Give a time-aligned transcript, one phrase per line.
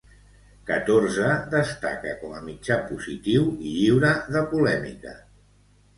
[0.69, 5.21] Catorze destaca com a mitjà positiu i lliure de polèmiques.